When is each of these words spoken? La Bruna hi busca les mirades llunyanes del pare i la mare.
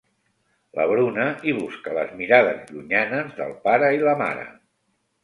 La 0.77 0.85
Bruna 0.91 1.27
hi 1.49 1.53
busca 1.57 1.93
les 1.97 2.15
mirades 2.21 2.63
llunyanes 2.71 3.29
del 3.41 3.55
pare 3.67 3.91
i 3.99 4.03
la 4.09 4.17
mare. 4.23 4.49